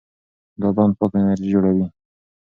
دا 0.61 0.69
بند 0.75 0.93
پاکه 0.97 1.17
انرژي 1.21 1.47
جوړوي. 1.53 1.85